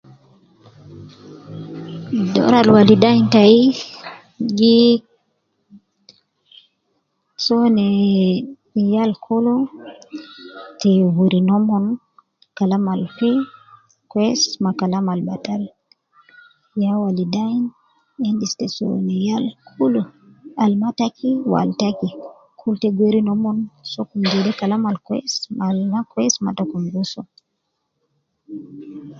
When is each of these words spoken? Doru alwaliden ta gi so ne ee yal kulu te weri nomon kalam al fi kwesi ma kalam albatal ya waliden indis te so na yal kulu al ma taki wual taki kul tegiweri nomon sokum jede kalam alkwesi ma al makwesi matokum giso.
Doru 2.33 2.55
alwaliden 2.61 3.19
ta 3.33 3.43
gi 4.57 4.79
so 7.45 7.55
ne 7.75 7.87
ee 8.77 8.89
yal 8.93 9.11
kulu 9.25 9.55
te 10.79 10.91
weri 11.15 11.39
nomon 11.49 11.85
kalam 12.57 12.85
al 12.93 13.03
fi 13.15 13.31
kwesi 14.11 14.49
ma 14.63 14.71
kalam 14.79 15.05
albatal 15.13 15.63
ya 16.81 16.91
waliden 17.03 17.55
indis 18.29 18.53
te 18.59 18.65
so 18.75 18.87
na 19.07 19.15
yal 19.27 19.45
kulu 19.75 20.01
al 20.63 20.73
ma 20.81 20.89
taki 20.99 21.29
wual 21.51 21.69
taki 21.81 22.09
kul 22.59 22.75
tegiweri 22.81 23.21
nomon 23.29 23.57
sokum 23.91 24.21
jede 24.31 24.51
kalam 24.59 24.81
alkwesi 24.89 25.41
ma 25.57 25.63
al 25.71 25.79
makwesi 25.93 26.39
matokum 26.45 26.83
giso. 26.93 27.21